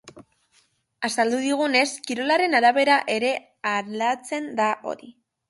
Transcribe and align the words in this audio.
Azaldu 1.09 1.41
digunez, 1.43 1.83
kirolaren 2.07 2.59
arabera 2.61 2.97
ere 3.17 3.31
aldatzen 3.75 4.51
da 4.63 4.73
hori. 4.95 5.15